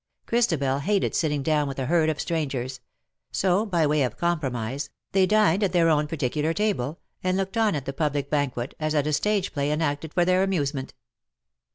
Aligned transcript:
Chris 0.25 0.47
tabel 0.47 0.79
hated 0.79 1.13
sitting 1.13 1.43
down 1.43 1.67
with 1.67 1.77
a 1.77 1.85
herd 1.85 2.09
of 2.09 2.19
strangers; 2.19 2.79
so, 3.31 3.67
by 3.67 3.85
way 3.85 4.01
of 4.01 4.17
compromise, 4.17 4.89
they 5.11 5.27
dined 5.27 5.61
at 5.63 5.73
their 5.73 5.89
own 5.89 6.07
particular 6.07 6.55
table, 6.55 6.99
and 7.23 7.37
looked 7.37 7.55
on 7.55 7.75
at 7.75 7.85
the 7.85 7.93
public 7.93 8.27
banquet, 8.27 8.73
as 8.79 8.95
at 8.95 9.05
a 9.05 9.13
stage 9.13 9.53
play 9.53 9.71
enacted 9.71 10.11
for 10.11 10.25
their 10.25 10.41
amusement. 10.41 10.95